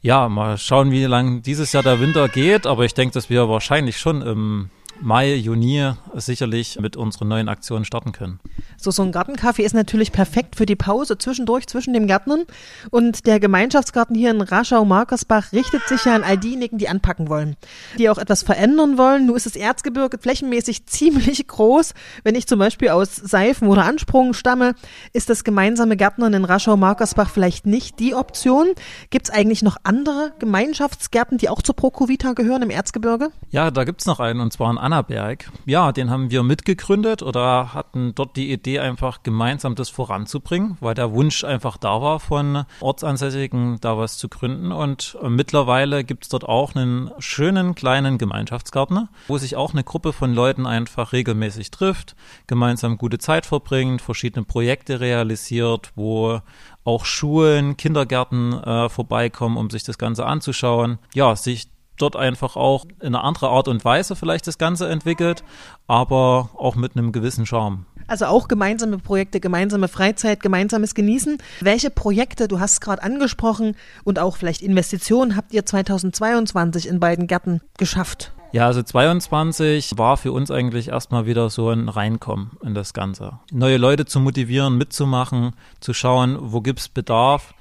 Ja, 0.00 0.28
mal 0.28 0.58
schauen, 0.58 0.90
wie 0.90 1.04
lang 1.04 1.42
dieses 1.42 1.72
Jahr 1.72 1.82
der 1.82 2.00
Winter 2.00 2.28
geht, 2.28 2.66
aber 2.66 2.84
ich 2.84 2.94
denke, 2.94 3.14
dass 3.14 3.30
wir 3.30 3.48
wahrscheinlich 3.48 3.98
schon 3.98 4.22
im 4.22 4.70
Mai, 5.00 5.34
Juni 5.34 5.92
sicherlich 6.14 6.78
mit 6.80 6.96
unseren 6.96 7.28
neuen 7.28 7.48
Aktionen 7.48 7.84
starten 7.84 8.12
können. 8.12 8.40
So, 8.78 8.90
so 8.90 9.02
ein 9.02 9.12
Gartencafé 9.12 9.62
ist 9.62 9.74
natürlich 9.74 10.12
perfekt 10.12 10.56
für 10.56 10.66
die 10.66 10.76
Pause 10.76 11.18
zwischendurch 11.18 11.66
zwischen 11.66 11.92
dem 11.92 12.06
Gärtnern. 12.06 12.44
Und 12.90 13.26
der 13.26 13.40
Gemeinschaftsgarten 13.40 14.14
hier 14.14 14.30
in 14.30 14.40
Raschau-Markersbach 14.40 15.52
richtet 15.52 15.86
sich 15.88 16.04
ja 16.04 16.14
an 16.14 16.22
all 16.22 16.38
diejenigen, 16.38 16.78
die 16.78 16.88
anpacken 16.88 17.28
wollen, 17.28 17.56
die 17.98 18.08
auch 18.08 18.18
etwas 18.18 18.42
verändern 18.42 18.98
wollen. 18.98 19.26
Nun 19.26 19.36
ist 19.36 19.46
das 19.46 19.56
Erzgebirge 19.56 20.18
flächenmäßig 20.18 20.86
ziemlich 20.86 21.46
groß. 21.46 21.94
Wenn 22.24 22.34
ich 22.34 22.46
zum 22.46 22.58
Beispiel 22.58 22.88
aus 22.90 23.16
Seifen 23.16 23.68
oder 23.68 23.84
Ansprungen 23.84 24.34
stamme, 24.34 24.74
ist 25.12 25.30
das 25.30 25.44
gemeinsame 25.44 25.96
Gärtnern 25.96 26.34
in 26.34 26.44
Raschau-Markersbach 26.44 27.30
vielleicht 27.30 27.66
nicht 27.66 27.98
die 27.98 28.14
Option. 28.14 28.68
Gibt 29.10 29.28
es 29.28 29.34
eigentlich 29.34 29.62
noch 29.62 29.76
andere 29.82 30.32
Gemeinschaftsgärten, 30.38 31.38
die 31.38 31.48
auch 31.48 31.62
zur 31.62 31.76
Prokuvita 31.76 32.32
gehören 32.32 32.62
im 32.62 32.70
Erzgebirge? 32.70 33.30
Ja, 33.50 33.70
da 33.70 33.84
gibt 33.84 34.00
es 34.00 34.06
noch 34.06 34.20
einen, 34.20 34.40
und 34.40 34.52
zwar 34.52 34.70
in 34.70 34.78
Annaberg. 34.86 35.50
Ja, 35.64 35.90
den 35.90 36.10
haben 36.10 36.30
wir 36.30 36.44
mitgegründet 36.44 37.20
oder 37.20 37.74
hatten 37.74 38.14
dort 38.14 38.36
die 38.36 38.52
Idee, 38.52 38.78
einfach 38.78 39.24
gemeinsam 39.24 39.74
das 39.74 39.88
voranzubringen, 39.88 40.76
weil 40.80 40.94
der 40.94 41.12
Wunsch 41.12 41.42
einfach 41.42 41.76
da 41.76 42.00
war, 42.00 42.20
von 42.20 42.64
Ortsansässigen 42.78 43.80
da 43.80 43.98
was 43.98 44.16
zu 44.16 44.28
gründen. 44.28 44.70
Und 44.70 45.18
äh, 45.20 45.28
mittlerweile 45.28 46.04
gibt 46.04 46.22
es 46.22 46.28
dort 46.28 46.44
auch 46.44 46.76
einen 46.76 47.10
schönen 47.18 47.74
kleinen 47.74 48.16
Gemeinschaftsgarten, 48.16 49.08
wo 49.26 49.38
sich 49.38 49.56
auch 49.56 49.72
eine 49.72 49.82
Gruppe 49.82 50.12
von 50.12 50.32
Leuten 50.32 50.66
einfach 50.66 51.12
regelmäßig 51.12 51.72
trifft, 51.72 52.14
gemeinsam 52.46 52.96
gute 52.96 53.18
Zeit 53.18 53.44
verbringt, 53.44 54.00
verschiedene 54.02 54.44
Projekte 54.44 55.00
realisiert, 55.00 55.90
wo 55.96 56.40
auch 56.84 57.04
Schulen, 57.04 57.76
Kindergärten 57.76 58.52
äh, 58.52 58.88
vorbeikommen, 58.88 59.56
um 59.56 59.68
sich 59.68 59.82
das 59.82 59.98
Ganze 59.98 60.24
anzuschauen. 60.24 60.98
Ja, 61.12 61.34
sich 61.34 61.68
dort 61.96 62.16
einfach 62.16 62.56
auch 62.56 62.84
in 63.00 63.08
einer 63.08 63.24
anderen 63.24 63.50
Art 63.50 63.68
und 63.68 63.84
Weise 63.84 64.16
vielleicht 64.16 64.46
das 64.46 64.58
Ganze 64.58 64.88
entwickelt, 64.88 65.44
aber 65.86 66.50
auch 66.56 66.74
mit 66.74 66.96
einem 66.96 67.12
gewissen 67.12 67.46
Charme. 67.46 67.86
Also 68.08 68.26
auch 68.26 68.48
gemeinsame 68.48 68.98
Projekte, 68.98 69.40
gemeinsame 69.40 69.88
Freizeit, 69.88 70.40
gemeinsames 70.40 70.94
Genießen. 70.94 71.38
Welche 71.60 71.90
Projekte, 71.90 72.46
du 72.46 72.60
hast 72.60 72.74
es 72.74 72.80
gerade 72.80 73.02
angesprochen, 73.02 73.76
und 74.04 74.18
auch 74.18 74.36
vielleicht 74.36 74.62
Investitionen 74.62 75.36
habt 75.36 75.52
ihr 75.52 75.66
2022 75.66 76.86
in 76.86 77.00
beiden 77.00 77.26
Gärten 77.26 77.60
geschafft? 77.78 78.32
Ja, 78.52 78.66
also 78.66 78.82
22 78.82 79.98
war 79.98 80.16
für 80.16 80.32
uns 80.32 80.50
eigentlich 80.50 80.88
erstmal 80.88 81.26
wieder 81.26 81.50
so 81.50 81.70
ein 81.70 81.88
Reinkommen 81.88 82.52
in 82.62 82.74
das 82.74 82.94
Ganze. 82.94 83.40
Neue 83.50 83.76
Leute 83.76 84.06
zu 84.06 84.20
motivieren, 84.20 84.78
mitzumachen, 84.78 85.52
zu 85.80 85.92
schauen, 85.92 86.38
wo 86.40 86.60
gibt's 86.60 86.88
Bedarf. 86.88 87.54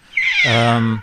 Ähm, 0.45 1.01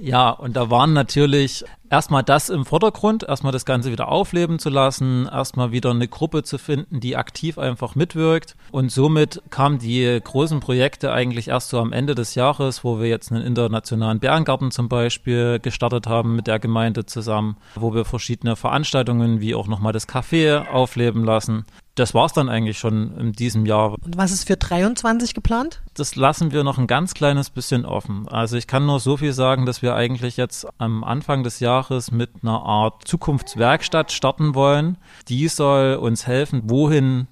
ja, 0.00 0.30
und 0.30 0.56
da 0.56 0.70
waren 0.70 0.92
natürlich 0.92 1.64
erstmal 1.90 2.22
das 2.22 2.48
im 2.48 2.64
Vordergrund, 2.64 3.22
erstmal 3.22 3.52
das 3.52 3.64
Ganze 3.64 3.90
wieder 3.90 4.08
aufleben 4.08 4.58
zu 4.58 4.68
lassen, 4.68 5.26
erstmal 5.30 5.72
wieder 5.72 5.90
eine 5.90 6.08
Gruppe 6.08 6.42
zu 6.42 6.58
finden, 6.58 7.00
die 7.00 7.16
aktiv 7.16 7.58
einfach 7.58 7.94
mitwirkt. 7.94 8.56
Und 8.70 8.92
somit 8.92 9.42
kamen 9.50 9.78
die 9.78 10.20
großen 10.22 10.60
Projekte 10.60 11.12
eigentlich 11.12 11.48
erst 11.48 11.70
so 11.70 11.80
am 11.80 11.92
Ende 11.92 12.14
des 12.14 12.34
Jahres, 12.34 12.84
wo 12.84 13.00
wir 13.00 13.08
jetzt 13.08 13.32
einen 13.32 13.44
internationalen 13.44 14.20
Bärengarten 14.20 14.70
zum 14.70 14.88
Beispiel 14.88 15.58
gestartet 15.60 16.06
haben 16.06 16.36
mit 16.36 16.46
der 16.46 16.58
Gemeinde 16.58 17.06
zusammen, 17.06 17.56
wo 17.74 17.94
wir 17.94 18.04
verschiedene 18.04 18.56
Veranstaltungen 18.56 19.40
wie 19.40 19.54
auch 19.54 19.66
nochmal 19.66 19.92
das 19.92 20.08
Café 20.08 20.68
aufleben 20.68 21.24
lassen 21.24 21.64
das 21.98 22.14
war 22.14 22.26
es 22.26 22.32
dann 22.32 22.48
eigentlich 22.48 22.78
schon 22.78 23.16
in 23.16 23.32
diesem 23.32 23.66
Jahr. 23.66 23.92
Und 23.92 24.16
was 24.16 24.32
ist 24.32 24.46
für 24.46 24.56
23 24.56 25.34
geplant? 25.34 25.82
Das 25.94 26.16
lassen 26.16 26.52
wir 26.52 26.64
noch 26.64 26.78
ein 26.78 26.86
ganz 26.86 27.14
kleines 27.14 27.50
bisschen 27.50 27.84
offen. 27.84 28.28
Also 28.28 28.56
ich 28.56 28.66
kann 28.66 28.86
nur 28.86 29.00
so 29.00 29.16
viel 29.16 29.32
sagen, 29.32 29.66
dass 29.66 29.82
wir 29.82 29.94
eigentlich 29.94 30.36
jetzt 30.36 30.66
am 30.78 31.04
Anfang 31.04 31.42
des 31.42 31.60
Jahres 31.60 32.10
mit 32.10 32.30
einer 32.42 32.62
Art 32.62 33.06
Zukunftswerkstatt 33.06 34.12
starten 34.12 34.54
wollen. 34.54 34.98
Die 35.28 35.48
soll 35.48 35.96
uns 35.96 36.26
helfen, 36.26 36.62
wohin 36.64 37.26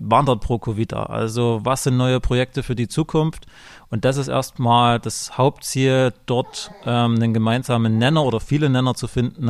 wandert 0.00 0.40
Procovita? 0.40 1.04
Also 1.04 1.60
was 1.62 1.84
sind 1.84 1.96
neue 1.96 2.20
Projekte 2.20 2.62
für 2.62 2.74
die 2.74 2.88
Zukunft? 2.88 3.46
Und 3.90 4.04
das 4.04 4.16
ist 4.16 4.28
erstmal 4.28 4.98
das 4.98 5.36
Hauptziel, 5.36 6.12
dort 6.26 6.70
ähm, 6.84 7.16
einen 7.16 7.34
gemeinsamen 7.34 7.98
Nenner 7.98 8.24
oder 8.24 8.40
viele 8.40 8.70
Nenner 8.70 8.94
zu 8.94 9.06
finden, 9.06 9.48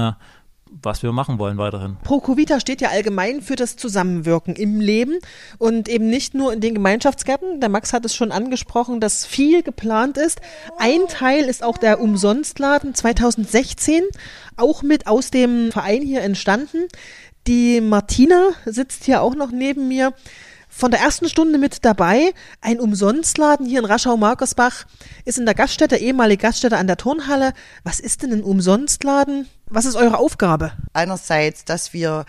was 0.83 1.03
wir 1.03 1.13
machen 1.13 1.39
wollen 1.39 1.59
weiterhin. 1.59 1.97
Procovita 2.03 2.61
steht 2.61 2.81
ja 2.81 2.89
allgemein 2.91 3.43
für 3.43 3.57
das 3.57 3.77
Zusammenwirken 3.77 4.57
im 4.57 4.81
Leben 4.81 5.19
und 5.59 5.89
eben 5.89 6.09
nicht 6.09 6.35
nur 6.35 6.53
in 6.53 6.61
den 6.61 6.75
Gemeinschaftsgärten. 6.75 7.61
Der 7.61 7.69
Max 7.69 7.93
hat 7.93 8.05
es 8.05 8.15
schon 8.15 8.33
angesprochen, 8.33 9.01
dass 9.01 9.27
viel 9.27 9.63
geplant 9.63 10.17
ist. 10.17 10.41
Ein 10.79 11.01
Teil 11.09 11.45
ist 11.45 11.63
auch 11.63 11.79
der 11.79 12.01
Umsonstladen 12.01 12.95
2016, 12.95 14.05
auch 14.57 14.83
mit 14.83 15.07
aus 15.07 15.31
dem 15.31 15.73
Verein 15.73 16.03
hier 16.03 16.23
entstanden. 16.23 16.87
Die 17.47 17.81
Martina 17.81 18.51
sitzt 18.65 19.05
hier 19.05 19.23
auch 19.23 19.35
noch 19.35 19.51
neben 19.51 19.89
mir 19.89 20.13
von 20.71 20.91
der 20.91 21.01
ersten 21.01 21.29
Stunde 21.29 21.59
mit 21.59 21.85
dabei. 21.85 22.33
Ein 22.61 22.81
Umsonstladen 22.81 23.67
hier 23.67 23.81
in 23.81 23.85
Raschau-Markersbach 23.85 24.87
ist 25.25 25.37
in 25.37 25.45
der 25.45 25.55
Gaststätte, 25.55 25.97
ehemalige 25.97 26.43
Gaststätte 26.43 26.79
an 26.79 26.87
der 26.87 26.97
Turnhalle. 26.97 27.53
Was 27.85 28.01
ist 28.01 28.23
denn 28.23 28.33
ein 28.33 28.43
Umsonstladen? 28.43 29.49
Was 29.67 29.85
ist 29.85 29.97
eure 29.97 30.19
Aufgabe? 30.19 30.73
Einerseits, 30.95 31.65
dass 31.65 31.93
wir 31.93 32.25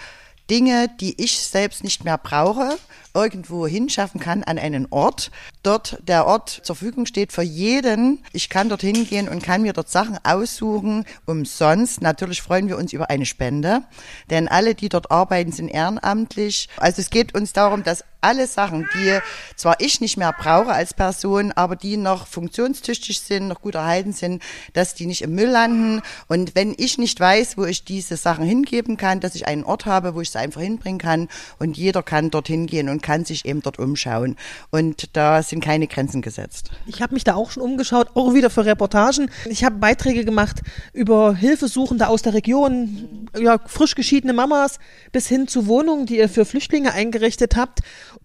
Dinge, 0.50 0.90
die 1.00 1.24
ich 1.24 1.40
selbst 1.40 1.84
nicht 1.84 2.04
mehr 2.04 2.18
brauche, 2.18 2.78
irgendwo 3.14 3.68
hinschaffen 3.68 4.20
kann 4.20 4.44
an 4.44 4.58
einen 4.58 4.88
Ort. 4.90 5.32
Dort 5.64 5.98
der 6.08 6.26
Ort 6.26 6.50
zur 6.64 6.76
Verfügung 6.76 7.06
steht 7.06 7.32
für 7.32 7.42
jeden. 7.42 8.24
Ich 8.34 8.50
kann 8.50 8.70
dort 8.70 8.82
hingehen 8.82 9.30
und 9.30 9.44
kann 9.44 9.62
mir 9.62 9.74
dort 9.74 9.90
Sachen 9.90 10.18
aussuchen, 10.24 11.06
umsonst. 11.26 12.02
Natürlich 12.02 12.42
freuen 12.42 12.68
wir 12.68 12.78
uns 12.78 12.94
über 12.94 13.10
eine 13.10 13.26
Spende, 13.26 13.84
denn 14.30 14.48
alle, 14.48 14.76
die 14.76 14.90
dort 14.90 15.12
arbeiten, 15.12 15.52
sind 15.52 15.68
ehrenamtlich. 15.68 16.70
Also 16.78 17.02
es 17.02 17.10
geht 17.10 17.36
uns 17.36 17.54
darum, 17.54 17.84
dass 17.84 18.04
alle 18.22 18.48
Sachen, 18.48 18.88
die 18.94 19.20
zwar 19.56 19.76
ich 19.80 20.00
nicht 20.00 20.16
mehr 20.16 20.32
brauche 20.32 20.72
als 20.72 20.94
Person, 20.94 21.52
aber 21.52 21.76
die 21.76 21.98
noch 21.98 22.28
funktionstüchtig 22.28 23.20
sind, 23.20 23.48
noch 23.48 23.62
gut 23.62 23.76
erhalten 23.76 24.14
sind, 24.14 24.44
dass 24.74 24.94
die 24.94 25.08
nicht 25.08 25.24
im 25.24 25.34
Müll 25.34 25.50
landen. 25.50 26.02
Und 26.28 26.56
wenn 26.56 26.76
ich 26.78 26.98
nicht 26.98 27.20
weiß, 27.20 27.58
wo 27.58 27.66
ich 27.66 27.84
diese 27.84 28.18
Sachen 28.18 28.46
hingeben 28.46 28.96
kann, 28.98 29.20
dass 29.20 29.36
ich 29.36 29.48
einen 29.48 29.64
Ort 29.64 29.88
habe, 29.88 30.16
wo 30.16 30.22
ich 30.22 30.30
sie 30.30 30.40
einfach 30.40 30.62
hinbringen 30.62 31.00
kann 31.00 31.30
und 31.58 31.78
jeder 31.78 32.04
kann 32.04 32.30
dorthin 32.30 32.68
gehen 32.68 32.90
und 32.90 33.01
kann 33.02 33.26
sich 33.26 33.46
eben 33.46 33.62
dort 33.62 33.80
umschauen. 33.80 34.36
Und 34.70 35.16
da 35.16 35.44
sind 35.44 35.64
keine 35.64 35.88
Grenzen 35.88 36.22
gesetzt. 36.22 36.72
Ich 36.86 37.02
habe 37.02 37.14
mich 37.14 37.24
da 37.24 37.36
auch 37.36 37.52
schon 37.52 37.64
umgeschaut, 37.64 38.10
auch 38.16 38.34
wieder 38.34 38.50
für 38.50 38.66
Reportagen. 38.66 39.30
Ich 39.50 39.64
habe 39.64 39.78
Beiträge 39.78 40.26
gemacht 40.26 40.62
über 40.94 41.36
Hilfesuchende 41.36 42.08
aus 42.08 42.22
der 42.22 42.34
Region, 42.34 43.28
ja, 43.40 43.60
frisch 43.66 43.96
geschiedene 43.96 44.34
Mamas 44.34 44.80
bis 45.12 45.28
hin 45.28 45.48
zu 45.48 45.68
Wohnungen, 45.68 46.06
die 46.06 46.18
ihr 46.18 46.30
für 46.30 46.46
Flüchtlinge 46.46 46.94
eingerichtet 46.94 47.56
habt. 47.56 47.80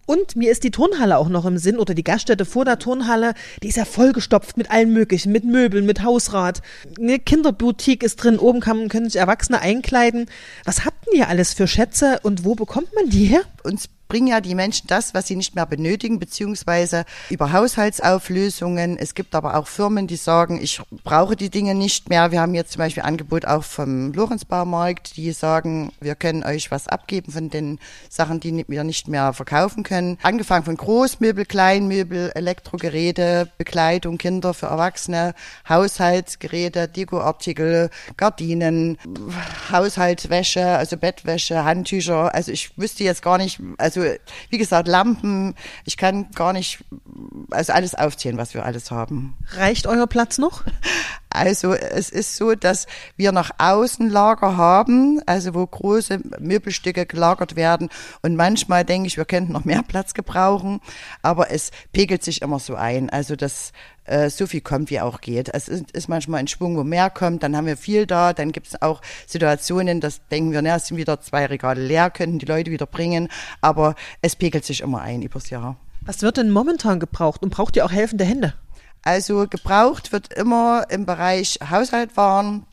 Und 0.05 0.35
mir 0.37 0.51
ist 0.51 0.63
die 0.63 0.71
Turnhalle 0.71 1.17
auch 1.17 1.27
noch 1.27 1.45
im 1.45 1.57
Sinn 1.57 1.79
oder 1.79 1.93
die 1.93 2.03
Gaststätte 2.03 2.45
vor 2.45 2.63
der 2.63 2.79
Turnhalle, 2.79 3.33
die 3.61 3.67
ist 3.67 3.75
ja 3.75 3.85
vollgestopft 3.85 4.55
mit 4.55 4.71
allen 4.71 4.93
möglichen, 4.93 5.33
mit 5.33 5.43
Möbeln, 5.43 5.85
mit 5.85 6.01
Hausrat. 6.01 6.61
Eine 6.97 7.19
Kinderboutique 7.19 8.03
ist 8.03 8.15
drin, 8.17 8.39
oben 8.39 8.61
kann, 8.61 8.87
können 8.87 9.09
sich 9.09 9.19
Erwachsene 9.19 9.59
einkleiden. 9.59 10.27
Was 10.63 10.85
habt 10.85 11.07
ihr 11.13 11.27
alles 11.27 11.53
für 11.53 11.67
Schätze 11.67 12.19
und 12.23 12.45
wo 12.45 12.55
bekommt 12.55 12.93
man 12.95 13.09
die 13.09 13.25
her? 13.25 13.41
Uns 13.63 13.89
bringen 14.07 14.27
ja 14.27 14.41
die 14.41 14.55
Menschen 14.55 14.87
das, 14.87 15.13
was 15.13 15.27
sie 15.27 15.35
nicht 15.35 15.55
mehr 15.55 15.65
benötigen, 15.65 16.19
beziehungsweise 16.19 17.05
über 17.29 17.51
Haushaltsauflösungen. 17.51 18.97
Es 18.97 19.15
gibt 19.15 19.35
aber 19.35 19.55
auch 19.55 19.67
Firmen, 19.67 20.07
die 20.07 20.15
sagen, 20.15 20.59
ich 20.61 20.81
brauche 21.03 21.35
die 21.35 21.49
Dinge 21.49 21.75
nicht 21.75 22.09
mehr. 22.09 22.31
Wir 22.31 22.41
haben 22.41 22.55
jetzt 22.55 22.71
zum 22.71 22.79
Beispiel 22.79 23.03
Angebot 23.03 23.45
auch 23.45 23.63
vom 23.63 24.13
Lorenzbaumarkt, 24.13 25.17
die 25.17 25.31
sagen, 25.31 25.91
wir 25.99 26.15
können 26.15 26.43
euch 26.43 26.71
was 26.71 26.87
abgeben 26.87 27.31
von 27.31 27.49
den 27.49 27.79
Sachen, 28.09 28.39
die 28.39 28.65
wir 28.67 28.83
nicht 28.83 29.07
mehr 29.07 29.33
verkaufen 29.33 29.83
können. 29.83 30.17
Angefangen 30.23 30.65
von 30.65 30.77
Großmöbel, 30.77 31.45
Kleinmöbel, 31.45 32.31
Elektrogeräte, 32.33 33.51
Bekleidung, 33.57 34.17
Kinder 34.17 34.53
für 34.53 34.67
Erwachsene, 34.67 35.33
Haushaltsgeräte, 35.67 36.87
Dekoartikel, 36.87 37.89
Gardinen, 38.15 38.97
Haushaltswäsche, 39.71 40.65
also 40.65 40.97
Bettwäsche, 40.97 41.63
Handtücher. 41.63 42.33
Also 42.33 42.51
ich 42.51 42.77
wüsste 42.77 43.03
jetzt 43.03 43.21
gar 43.21 43.37
nicht, 43.37 43.59
also 43.77 43.96
also 44.01 44.17
wie 44.49 44.57
gesagt, 44.57 44.87
Lampen, 44.87 45.55
ich 45.85 45.97
kann 45.97 46.31
gar 46.31 46.53
nicht, 46.53 46.83
also 47.51 47.73
alles 47.73 47.95
aufzählen, 47.95 48.37
was 48.37 48.53
wir 48.53 48.65
alles 48.65 48.91
haben. 48.91 49.37
Reicht 49.51 49.87
euer 49.87 50.07
Platz 50.07 50.37
noch? 50.37 50.63
Also 51.37 51.73
es 51.73 52.09
ist 52.09 52.35
so, 52.35 52.55
dass 52.55 52.87
wir 53.15 53.31
nach 53.31 53.51
außen 53.57 54.09
Lager 54.09 54.57
haben, 54.57 55.21
also 55.25 55.53
wo 55.53 55.65
große 55.65 56.19
Möbelstücke 56.39 57.05
gelagert 57.05 57.55
werden. 57.55 57.89
Und 58.21 58.35
manchmal 58.35 58.83
denke 58.83 59.07
ich, 59.07 59.17
wir 59.17 59.25
könnten 59.25 59.53
noch 59.53 59.65
mehr 59.65 59.83
Platz 59.83 60.13
gebrauchen, 60.13 60.81
aber 61.21 61.51
es 61.51 61.71
pegelt 61.93 62.23
sich 62.23 62.41
immer 62.41 62.59
so 62.59 62.75
ein. 62.75 63.09
Also 63.09 63.35
das 63.35 63.71
äh, 64.07 64.29
so 64.29 64.47
viel 64.47 64.61
kommt, 64.61 64.89
wie 64.89 64.99
auch 64.99 65.21
geht. 65.21 65.49
Es 65.53 65.67
ist, 65.67 65.91
ist, 65.91 66.07
manchmal 66.07 66.39
ein 66.39 66.47
Schwung, 66.47 66.77
wo 66.77 66.83
mehr 66.83 67.09
kommt, 67.09 67.43
dann 67.43 67.55
haben 67.55 67.67
wir 67.67 67.77
viel 67.77 68.05
da, 68.05 68.33
dann 68.33 68.51
gibt 68.51 68.67
es 68.67 68.81
auch 68.81 69.01
Situationen, 69.27 70.01
das 70.01 70.21
denken 70.29 70.53
wir, 70.53 70.61
na, 70.61 70.77
es 70.77 70.87
sind 70.87 70.97
wieder 70.97 71.21
zwei 71.21 71.45
Regale 71.45 71.81
leer, 71.81 72.09
könnten 72.09 72.39
die 72.39 72.45
Leute 72.45 72.71
wieder 72.71 72.85
bringen, 72.85 73.27
aber 73.61 73.95
es 74.21 74.35
pegelt 74.35 74.65
sich 74.65 74.81
immer 74.81 75.01
ein 75.01 75.21
übers 75.21 75.49
Jahr. 75.49 75.75
Was 76.01 76.21
wird 76.21 76.37
denn 76.37 76.51
momentan 76.51 77.01
gebraucht 77.01 77.43
und 77.43 77.49
braucht 77.49 77.75
ihr 77.75 77.85
auch 77.85 77.91
helfende 77.91 78.23
Hände? 78.23 78.53
Also 79.07 79.47
gebraucht 79.47 80.11
wird 80.11 80.33
immer 80.33 80.87
im 80.89 81.05
Bereich 81.05 81.59
Haushaltwaren, 81.69 82.65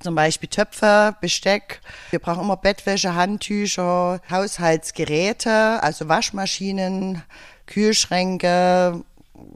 zum 0.00 0.14
Beispiel 0.14 0.50
Töpfe, 0.50 1.16
Besteck. 1.22 1.80
Wir 2.10 2.18
brauchen 2.18 2.42
immer 2.42 2.58
Bettwäsche, 2.58 3.14
Handtücher, 3.14 4.20
Haushaltsgeräte, 4.30 5.82
also 5.82 6.06
Waschmaschinen, 6.06 7.22
Kühlschränke, 7.64 9.02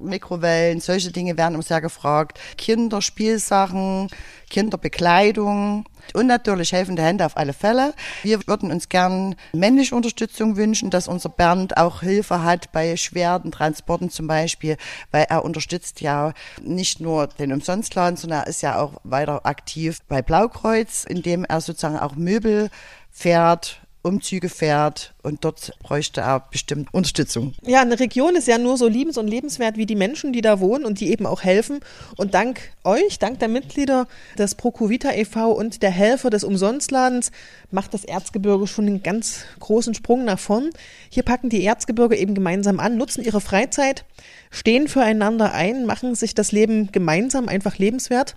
Mikrowellen, 0.01 0.81
solche 0.81 1.13
Dinge 1.13 1.37
werden 1.37 1.55
immer 1.55 1.63
sehr 1.63 1.81
gefragt. 1.81 2.39
Kinderspielsachen, 2.57 4.09
Kinderbekleidung 4.51 5.85
und 6.15 6.27
natürlich 6.27 6.73
helfende 6.73 7.03
Hände 7.03 7.25
auf 7.25 7.37
alle 7.37 7.53
Fälle. 7.53 7.95
Wir 8.23 8.47
würden 8.47 8.71
uns 8.71 8.89
gern 8.89 9.37
männliche 9.53 9.95
Unterstützung 9.95 10.57
wünschen, 10.57 10.91
dass 10.91 11.09
unser 11.09 11.29
Bernd 11.29 11.77
auch 11.77 12.01
Hilfe 12.01 12.43
hat 12.43 12.73
bei 12.73 12.97
schweren 12.97 13.53
Transporten 13.53 14.11
zum 14.11 14.27
Beispiel, 14.27 14.77
weil 15.11 15.27
er 15.29 15.45
unterstützt 15.45 16.01
ja 16.01 16.33
nicht 16.61 17.01
nur 17.01 17.29
den 17.29 17.53
Umsonstladen, 17.53 18.17
sondern 18.17 18.41
er 18.41 18.47
ist 18.49 18.63
ja 18.63 18.81
auch 18.81 18.95
weiter 19.05 19.47
aktiv 19.47 19.99
bei 20.09 20.23
Blaukreuz, 20.23 21.05
indem 21.09 21.45
er 21.45 21.61
sozusagen 21.61 21.99
auch 21.99 22.17
Möbel 22.17 22.71
fährt, 23.11 23.81
Umzüge 24.03 24.49
fährt 24.49 25.15
und 25.23 25.45
dort 25.45 25.73
bräuchte 25.81 26.23
er 26.23 26.41
bestimmt 26.51 26.93
Unterstützung. 26.93 27.55
Ja, 27.65 27.81
eine 27.83 28.01
Region 28.01 28.35
ist 28.35 28.49
ja 28.49 28.59
nur 28.59 28.77
so 28.77 28.89
liebens- 28.89 29.17
und 29.17 29.29
lebenswert 29.29 29.77
wie 29.77 29.87
die 29.87 29.95
Menschen, 29.95 30.33
die 30.33 30.41
da 30.41 30.61
wohnen 30.61 30.85
und 30.85 31.01
die 31.01 31.11
eben 31.11 31.25
auch 31.25 31.43
helfen. 31.43 31.81
Und 32.17 32.35
dank 32.35 32.73
euch, 32.85 33.19
dank 33.19 33.39
der 33.39 33.49
Mitglieder 33.49 34.09
des 34.37 34.57
Procovita 34.57 35.13
e.V. 35.13 35.53
und 35.53 35.83
der 35.83 35.91
Helfer 35.91 36.31
des 36.31 36.43
Umsonstladens 36.43 37.31
macht 37.71 37.95
das 37.95 38.05
Erzgebirge 38.05 38.67
schon 38.67 38.87
einen 38.87 39.03
ganz 39.03 39.45
großen 39.61 39.95
Sprung 39.95 40.25
nach 40.25 40.39
vorn. 40.39 40.71
Hier 41.09 41.23
packen 41.23 41.49
die 41.49 41.65
Erzgebirge 41.65 42.17
eben 42.17 42.35
gemeinsam 42.35 42.81
an, 42.81 42.97
nutzen 42.97 43.25
ihre 43.25 43.41
Freizeit, 43.41 44.05
stehen 44.51 44.89
füreinander 44.89 45.53
ein, 45.53 45.87
machen 45.87 46.15
sich 46.15 46.35
das 46.35 46.51
Leben 46.51 46.91
gemeinsam 46.91 47.49
einfach 47.49 47.79
lebenswert. 47.79 48.35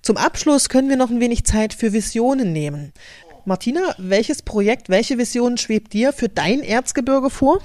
Zum 0.00 0.16
Abschluss 0.16 0.68
können 0.68 0.88
wir 0.88 0.96
noch 0.96 1.10
ein 1.10 1.20
wenig 1.20 1.44
Zeit 1.44 1.74
für 1.74 1.92
Visionen 1.92 2.52
nehmen. 2.52 2.92
Martina, 3.48 3.94
welches 3.96 4.42
Projekt, 4.42 4.90
welche 4.90 5.16
Vision 5.16 5.56
schwebt 5.56 5.94
dir 5.94 6.12
für 6.12 6.28
dein 6.28 6.60
Erzgebirge 6.60 7.30
vor? 7.30 7.60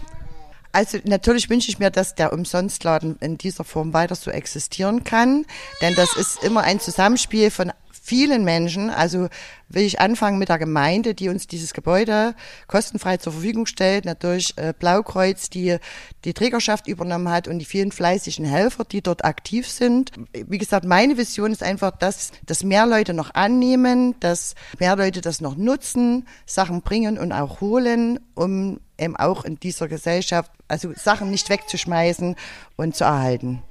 Also 0.72 0.98
natürlich 1.04 1.50
wünsche 1.50 1.70
ich 1.70 1.78
mir, 1.78 1.92
dass 1.92 2.16
der 2.16 2.34
Umsonstladen 2.34 3.18
in 3.20 3.38
dieser 3.38 3.66
Form 3.66 3.94
weiter 3.94 4.16
so 4.16 4.32
existieren 4.32 5.04
kann, 5.04 5.46
denn 5.82 5.94
das 5.94 6.16
ist 6.16 6.42
immer 6.42 6.62
ein 6.62 6.80
Zusammenspiel 6.80 7.52
von 7.52 7.72
vielen 8.04 8.44
Menschen. 8.44 8.90
Also 8.90 9.30
will 9.70 9.84
ich 9.84 10.02
anfangen 10.02 10.38
mit 10.38 10.50
der 10.50 10.60
Gemeinde, 10.60 11.16
die 11.16 11.30
uns 11.30 11.48
dieses 11.48 11.74
Gebäude 11.74 12.36
kostenfrei 12.68 13.16
zur 13.16 13.32
Verfügung 13.32 13.66
stellt. 13.66 14.04
Natürlich 14.04 14.58
äh, 14.58 14.74
Blaukreuz, 14.78 15.50
die 15.50 15.78
die 16.26 16.34
Trägerschaft 16.34 16.88
übernommen 16.88 17.30
hat 17.30 17.48
und 17.48 17.60
die 17.60 17.66
vielen 17.66 17.94
fleißigen 17.94 18.44
Helfer, 18.44 18.84
die 18.84 19.02
dort 19.02 19.24
aktiv 19.24 19.70
sind. 19.70 20.12
Wie 20.34 20.58
gesagt, 20.58 20.86
meine 20.86 21.18
Vision 21.18 21.54
ist 21.54 21.64
einfach, 21.64 21.92
dass, 21.92 22.32
dass 22.46 22.66
mehr 22.66 22.86
Leute 22.86 23.14
noch 23.14 23.34
annehmen, 23.36 24.16
dass 24.20 24.56
mehr 24.80 24.98
Leute 24.98 25.22
das 25.22 25.40
noch 25.40 25.56
nutzen, 25.56 26.28
Sachen 26.46 26.82
bringen 26.82 27.18
und 27.18 27.32
auch 27.32 27.62
holen, 27.62 28.20
um 28.36 28.82
eben 29.00 29.16
auch 29.16 29.46
in 29.46 29.60
dieser 29.62 29.88
Gesellschaft, 29.88 30.52
also 30.68 30.92
Sachen 30.94 31.32
nicht 31.32 31.50
wegzuschmeißen 31.50 32.36
und 32.76 32.96
zu 32.98 33.06
erhalten. 33.06 33.64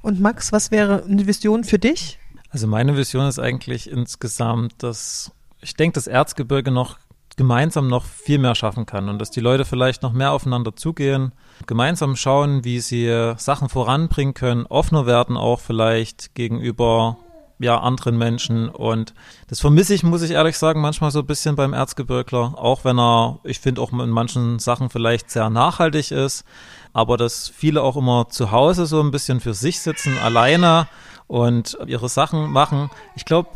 Und 0.00 0.20
Max, 0.20 0.52
was 0.52 0.70
wäre 0.70 1.04
eine 1.04 1.26
Vision 1.26 1.64
für 1.64 1.78
dich? 1.80 2.19
Also 2.50 2.66
meine 2.66 2.96
Vision 2.96 3.26
ist 3.26 3.38
eigentlich 3.38 3.90
insgesamt, 3.90 4.82
dass 4.82 5.32
ich 5.60 5.74
denke, 5.74 5.94
das 5.94 6.06
Erzgebirge 6.06 6.70
noch 6.70 6.98
gemeinsam 7.36 7.88
noch 7.88 8.04
viel 8.04 8.38
mehr 8.38 8.54
schaffen 8.54 8.86
kann 8.86 9.08
und 9.08 9.18
dass 9.18 9.30
die 9.30 9.40
Leute 9.40 9.64
vielleicht 9.64 10.02
noch 10.02 10.12
mehr 10.12 10.32
aufeinander 10.32 10.74
zugehen, 10.76 11.32
gemeinsam 11.66 12.16
schauen, 12.16 12.64
wie 12.64 12.80
sie 12.80 13.34
Sachen 13.36 13.68
voranbringen 13.68 14.34
können, 14.34 14.66
offener 14.66 15.06
werden 15.06 15.36
auch 15.36 15.60
vielleicht 15.60 16.34
gegenüber 16.34 17.16
ja, 17.60 17.78
anderen 17.78 18.18
Menschen. 18.18 18.68
Und 18.68 19.14
das 19.48 19.60
vermisse 19.60 19.94
ich, 19.94 20.02
muss 20.02 20.22
ich 20.22 20.32
ehrlich 20.32 20.58
sagen, 20.58 20.80
manchmal 20.80 21.10
so 21.10 21.20
ein 21.20 21.26
bisschen 21.26 21.56
beim 21.56 21.72
Erzgebirgler, 21.72 22.54
auch 22.56 22.84
wenn 22.84 22.98
er, 22.98 23.38
ich 23.44 23.60
finde 23.60 23.80
auch 23.80 23.92
in 23.92 24.10
manchen 24.10 24.58
Sachen 24.58 24.90
vielleicht 24.90 25.30
sehr 25.30 25.50
nachhaltig 25.50 26.10
ist, 26.10 26.44
aber 26.92 27.16
dass 27.16 27.48
viele 27.48 27.82
auch 27.82 27.96
immer 27.96 28.28
zu 28.28 28.50
Hause 28.50 28.86
so 28.86 29.00
ein 29.00 29.10
bisschen 29.10 29.40
für 29.40 29.54
sich 29.54 29.80
sitzen, 29.80 30.18
alleine 30.18 30.88
und 31.30 31.78
ihre 31.86 32.08
Sachen 32.08 32.50
machen. 32.50 32.90
Ich 33.14 33.24
glaube, 33.24 33.50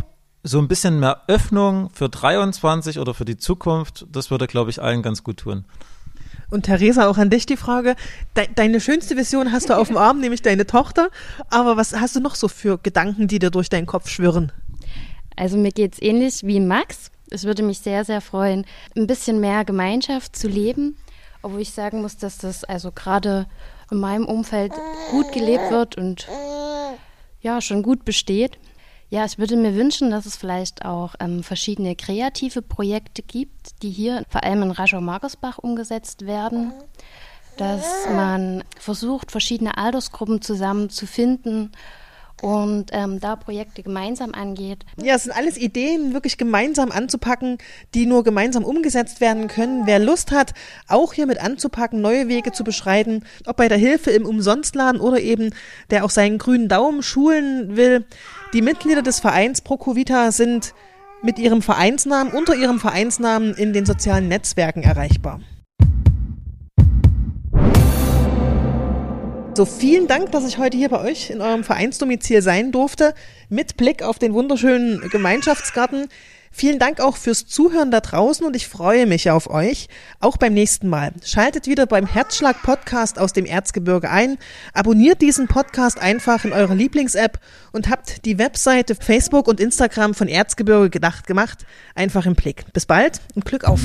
so 0.44 0.60
ein 0.60 0.68
bisschen 0.68 1.00
mehr 1.00 1.22
Öffnung 1.26 1.90
für 1.90 2.08
23 2.08 3.00
oder 3.00 3.14
für 3.14 3.24
die 3.24 3.36
Zukunft, 3.36 4.06
das 4.08 4.30
würde, 4.30 4.46
glaube 4.46 4.70
ich, 4.70 4.80
allen 4.80 5.02
ganz 5.02 5.24
gut 5.24 5.38
tun. 5.38 5.64
Und 6.50 6.66
Theresa, 6.66 7.08
auch 7.08 7.18
an 7.18 7.30
dich 7.30 7.46
die 7.46 7.56
Frage. 7.56 7.96
De 8.36 8.46
deine 8.54 8.80
schönste 8.80 9.16
Vision 9.16 9.50
hast 9.50 9.70
du 9.70 9.76
auf 9.76 9.88
dem 9.88 9.96
Arm, 9.96 10.20
nämlich 10.20 10.40
deine 10.40 10.66
Tochter. 10.66 11.08
Aber 11.50 11.76
was 11.76 11.96
hast 11.96 12.14
du 12.14 12.20
noch 12.20 12.36
so 12.36 12.46
für 12.46 12.78
Gedanken, 12.78 13.26
die 13.26 13.40
dir 13.40 13.50
durch 13.50 13.70
deinen 13.70 13.86
Kopf 13.86 14.08
schwirren? 14.08 14.52
Also 15.34 15.56
mir 15.56 15.72
geht 15.72 15.94
es 15.94 16.02
ähnlich 16.02 16.44
wie 16.44 16.60
Max. 16.60 17.10
Es 17.30 17.42
würde 17.42 17.64
mich 17.64 17.80
sehr, 17.80 18.04
sehr 18.04 18.20
freuen, 18.20 18.66
ein 18.96 19.08
bisschen 19.08 19.40
mehr 19.40 19.64
Gemeinschaft 19.64 20.36
zu 20.36 20.46
leben. 20.46 20.96
Obwohl 21.42 21.62
ich 21.62 21.72
sagen 21.72 22.02
muss, 22.02 22.18
dass 22.18 22.38
das 22.38 22.62
also 22.62 22.92
gerade 22.92 23.46
in 23.90 23.98
meinem 23.98 24.26
Umfeld 24.26 24.72
gut 25.10 25.32
gelebt 25.32 25.72
wird 25.72 25.96
und 25.96 26.28
ja 27.44 27.60
schon 27.60 27.82
gut 27.82 28.04
besteht. 28.04 28.58
Ja, 29.10 29.24
ich 29.24 29.38
würde 29.38 29.56
mir 29.56 29.76
wünschen, 29.76 30.10
dass 30.10 30.26
es 30.26 30.34
vielleicht 30.34 30.84
auch 30.84 31.14
ähm, 31.20 31.44
verschiedene 31.44 31.94
kreative 31.94 32.62
Projekte 32.62 33.22
gibt, 33.22 33.82
die 33.82 33.90
hier 33.90 34.24
vor 34.28 34.42
allem 34.42 34.62
in 34.62 34.70
Raschau-Markersbach 34.72 35.58
umgesetzt 35.58 36.26
werden. 36.26 36.72
Dass 37.56 38.08
man 38.12 38.64
versucht, 38.80 39.30
verschiedene 39.30 39.78
Altersgruppen 39.78 40.42
zusammenzufinden 40.42 41.70
und 42.44 42.90
ähm, 42.92 43.20
da 43.20 43.36
Projekte 43.36 43.82
gemeinsam 43.82 44.34
angeht. 44.34 44.84
Ja, 45.02 45.14
es 45.14 45.22
sind 45.22 45.32
alles 45.32 45.56
Ideen, 45.56 46.12
wirklich 46.12 46.36
gemeinsam 46.36 46.92
anzupacken, 46.92 47.56
die 47.94 48.04
nur 48.04 48.22
gemeinsam 48.22 48.64
umgesetzt 48.64 49.22
werden 49.22 49.48
können. 49.48 49.86
Wer 49.86 49.98
Lust 49.98 50.30
hat, 50.30 50.52
auch 50.86 51.14
hier 51.14 51.24
mit 51.26 51.42
anzupacken, 51.42 52.02
neue 52.02 52.28
Wege 52.28 52.52
zu 52.52 52.62
beschreiten, 52.62 53.24
ob 53.46 53.56
bei 53.56 53.68
der 53.68 53.78
Hilfe 53.78 54.10
im 54.10 54.26
Umsonstladen 54.26 55.00
oder 55.00 55.20
eben 55.20 55.54
der 55.88 56.04
auch 56.04 56.10
seinen 56.10 56.36
grünen 56.36 56.68
Daumen 56.68 57.02
schulen 57.02 57.78
will. 57.78 58.04
Die 58.52 58.60
Mitglieder 58.60 59.00
des 59.00 59.20
Vereins 59.20 59.62
Procovita 59.62 60.30
sind 60.30 60.74
mit 61.22 61.38
ihrem 61.38 61.62
Vereinsnamen, 61.62 62.34
unter 62.34 62.54
ihrem 62.54 62.78
Vereinsnamen 62.78 63.54
in 63.54 63.72
den 63.72 63.86
sozialen 63.86 64.28
Netzwerken 64.28 64.82
erreichbar. 64.82 65.40
So, 69.56 69.64
vielen 69.64 70.08
Dank, 70.08 70.32
dass 70.32 70.44
ich 70.48 70.58
heute 70.58 70.76
hier 70.76 70.88
bei 70.88 71.00
euch 71.00 71.30
in 71.30 71.40
eurem 71.40 71.62
Vereinsdomizil 71.62 72.42
sein 72.42 72.72
durfte, 72.72 73.14
mit 73.48 73.76
Blick 73.76 74.02
auf 74.02 74.18
den 74.18 74.34
wunderschönen 74.34 75.08
Gemeinschaftsgarten. 75.10 76.08
Vielen 76.50 76.80
Dank 76.80 77.00
auch 77.00 77.16
fürs 77.16 77.46
Zuhören 77.46 77.92
da 77.92 78.00
draußen 78.00 78.44
und 78.44 78.56
ich 78.56 78.66
freue 78.66 79.06
mich 79.06 79.30
auf 79.30 79.48
euch, 79.48 79.86
auch 80.18 80.38
beim 80.38 80.54
nächsten 80.54 80.88
Mal. 80.88 81.12
Schaltet 81.24 81.68
wieder 81.68 81.86
beim 81.86 82.04
Herzschlag 82.04 82.62
Podcast 82.62 83.16
aus 83.16 83.32
dem 83.32 83.46
Erzgebirge 83.46 84.10
ein, 84.10 84.38
abonniert 84.72 85.22
diesen 85.22 85.46
Podcast 85.46 86.00
einfach 86.00 86.44
in 86.44 86.52
eurer 86.52 86.74
Lieblings-App 86.74 87.38
und 87.70 87.88
habt 87.88 88.24
die 88.24 88.38
Webseite, 88.38 88.96
Facebook 88.96 89.46
und 89.46 89.60
Instagram 89.60 90.14
von 90.14 90.26
Erzgebirge 90.26 90.90
gedacht 90.90 91.28
gemacht 91.28 91.64
einfach 91.94 92.26
im 92.26 92.34
Blick. 92.34 92.64
Bis 92.72 92.86
bald 92.86 93.20
und 93.36 93.44
Glück 93.44 93.64
auf! 93.64 93.80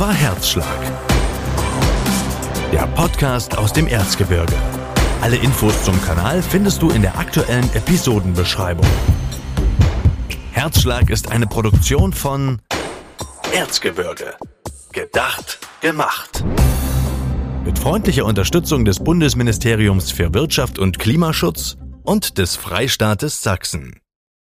War 0.00 0.14
Herzschlag. 0.14 0.80
Der 2.72 2.86
Podcast 2.86 3.58
aus 3.58 3.74
dem 3.74 3.86
Erzgebirge. 3.86 4.54
Alle 5.20 5.36
Infos 5.36 5.84
zum 5.84 6.02
Kanal 6.02 6.42
findest 6.42 6.80
du 6.80 6.88
in 6.88 7.02
der 7.02 7.18
aktuellen 7.18 7.68
Episodenbeschreibung. 7.74 8.86
Herzschlag 10.52 11.10
ist 11.10 11.30
eine 11.30 11.46
Produktion 11.46 12.14
von 12.14 12.62
Erzgebirge. 13.52 14.36
Gedacht, 14.92 15.58
gemacht. 15.82 16.44
Mit 17.66 17.78
freundlicher 17.78 18.24
Unterstützung 18.24 18.86
des 18.86 19.00
Bundesministeriums 19.00 20.10
für 20.10 20.32
Wirtschaft 20.32 20.78
und 20.78 20.98
Klimaschutz 20.98 21.76
und 22.04 22.38
des 22.38 22.56
Freistaates 22.56 23.42
Sachsen. 23.42 24.00